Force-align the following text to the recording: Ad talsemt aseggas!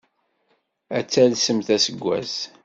Ad 0.97 1.07
talsemt 1.11 1.67
aseggas! 1.75 2.35